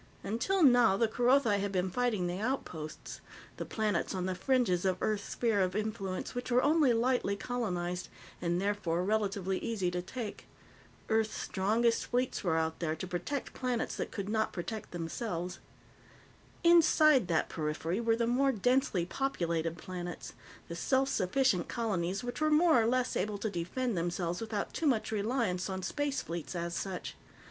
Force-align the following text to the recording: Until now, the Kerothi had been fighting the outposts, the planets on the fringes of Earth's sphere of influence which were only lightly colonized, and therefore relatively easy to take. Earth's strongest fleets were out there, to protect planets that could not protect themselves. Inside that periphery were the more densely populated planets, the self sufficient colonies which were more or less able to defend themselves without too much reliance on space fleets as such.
Until 0.23 0.63
now, 0.63 0.97
the 0.97 1.07
Kerothi 1.07 1.59
had 1.59 1.71
been 1.71 1.91
fighting 1.91 2.25
the 2.25 2.39
outposts, 2.39 3.21
the 3.57 3.67
planets 3.67 4.15
on 4.15 4.25
the 4.25 4.33
fringes 4.33 4.83
of 4.83 4.97
Earth's 4.99 5.29
sphere 5.29 5.61
of 5.61 5.75
influence 5.75 6.33
which 6.33 6.49
were 6.49 6.63
only 6.63 6.91
lightly 6.91 7.35
colonized, 7.35 8.07
and 8.41 8.59
therefore 8.59 9.03
relatively 9.03 9.59
easy 9.59 9.91
to 9.91 10.01
take. 10.01 10.47
Earth's 11.09 11.37
strongest 11.37 12.07
fleets 12.07 12.43
were 12.43 12.57
out 12.57 12.79
there, 12.79 12.95
to 12.95 13.05
protect 13.05 13.53
planets 13.53 13.95
that 13.95 14.09
could 14.09 14.27
not 14.27 14.51
protect 14.53 14.89
themselves. 14.89 15.59
Inside 16.63 17.27
that 17.27 17.47
periphery 17.47 17.99
were 18.01 18.15
the 18.15 18.25
more 18.25 18.51
densely 18.51 19.05
populated 19.05 19.77
planets, 19.77 20.33
the 20.67 20.75
self 20.75 21.09
sufficient 21.09 21.67
colonies 21.67 22.23
which 22.23 22.41
were 22.41 22.49
more 22.49 22.81
or 22.81 22.87
less 22.87 23.15
able 23.15 23.37
to 23.37 23.51
defend 23.51 23.95
themselves 23.95 24.41
without 24.41 24.73
too 24.73 24.87
much 24.87 25.11
reliance 25.11 25.69
on 25.69 25.83
space 25.83 26.23
fleets 26.23 26.55
as 26.55 26.73
such. 26.73 27.15